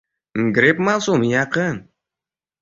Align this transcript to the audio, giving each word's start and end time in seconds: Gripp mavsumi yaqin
Gripp 0.55 0.77
mavsumi 0.85 1.27
yaqin 1.33 1.75